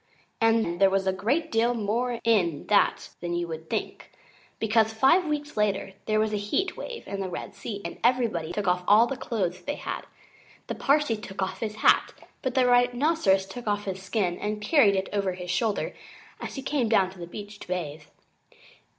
And 0.41 0.81
there 0.81 0.89
was 0.89 1.05
a 1.05 1.13
great 1.13 1.51
deal 1.51 1.75
more 1.75 2.19
in 2.23 2.65
that 2.69 3.09
than 3.19 3.35
you 3.35 3.47
would 3.49 3.69
think. 3.69 4.09
Because, 4.57 4.91
five 4.93 5.25
weeks 5.25 5.55
later, 5.55 5.93
there 6.07 6.19
was 6.19 6.33
a 6.33 6.37
heat 6.37 6.75
wave 6.75 7.07
in 7.07 7.21
the 7.21 7.29
Red 7.29 7.53
Sea, 7.53 7.83
and 7.85 7.99
everybody 8.03 8.51
took 8.51 8.67
off 8.67 8.83
all 8.87 9.05
the 9.05 9.15
clothes 9.15 9.61
they 9.61 9.75
had. 9.75 10.07
The 10.65 10.73
Parsee 10.73 11.17
took 11.21 11.43
off 11.43 11.59
his 11.59 11.75
hat; 11.85 12.13
but 12.41 12.55
the 12.55 12.65
Rhinoceros 12.65 13.45
took 13.45 13.67
off 13.67 13.83
his 13.85 14.01
skin 14.01 14.39
and 14.39 14.59
carried 14.59 14.95
it 14.95 15.07
over 15.13 15.33
his 15.33 15.51
shoulder 15.51 15.93
as 16.39 16.55
he 16.55 16.63
came 16.63 16.89
down 16.89 17.11
to 17.11 17.19
the 17.19 17.27
beach 17.27 17.59
to 17.59 17.67
bathe. 17.67 18.05